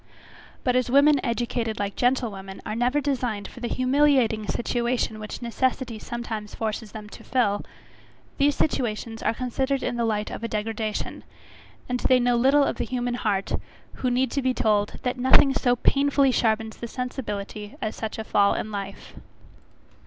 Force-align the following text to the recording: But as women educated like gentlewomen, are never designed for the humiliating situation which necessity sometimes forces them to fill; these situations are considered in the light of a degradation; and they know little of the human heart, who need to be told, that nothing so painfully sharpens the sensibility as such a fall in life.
But 0.63 0.75
as 0.75 0.89
women 0.89 1.23
educated 1.23 1.77
like 1.77 1.95
gentlewomen, 1.95 2.59
are 2.65 2.73
never 2.75 2.99
designed 3.01 3.47
for 3.47 3.59
the 3.59 3.67
humiliating 3.67 4.47
situation 4.47 5.19
which 5.19 5.43
necessity 5.43 5.99
sometimes 5.99 6.55
forces 6.55 6.91
them 6.91 7.07
to 7.09 7.23
fill; 7.23 7.63
these 8.39 8.55
situations 8.55 9.21
are 9.21 9.35
considered 9.35 9.83
in 9.83 9.97
the 9.97 10.03
light 10.03 10.31
of 10.31 10.43
a 10.43 10.47
degradation; 10.47 11.23
and 11.87 11.99
they 11.99 12.19
know 12.19 12.35
little 12.35 12.63
of 12.63 12.77
the 12.77 12.83
human 12.85 13.13
heart, 13.13 13.53
who 13.97 14.09
need 14.09 14.31
to 14.31 14.41
be 14.41 14.55
told, 14.55 14.97
that 15.03 15.17
nothing 15.19 15.53
so 15.53 15.75
painfully 15.75 16.31
sharpens 16.31 16.77
the 16.77 16.87
sensibility 16.87 17.75
as 17.79 17.95
such 17.95 18.17
a 18.17 18.23
fall 18.23 18.55
in 18.55 18.71
life. 18.71 19.13